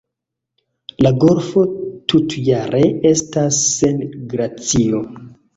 La 1.05 1.11
golfo 1.23 1.65
tutjare 2.13 2.81
estas 3.13 3.63
sen 3.69 4.03
glacio. 4.33 5.05